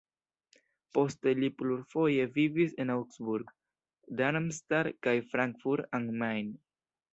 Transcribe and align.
Poste 0.97 1.33
li 1.43 1.49
plurfoje 1.59 2.25
vivis 2.39 2.73
en 2.85 2.93
Augsburg, 2.95 3.53
Darmstadt 4.25 4.99
kaj 5.09 5.17
Frankfurt 5.35 5.97
am 6.01 6.11
Main. 6.27 6.53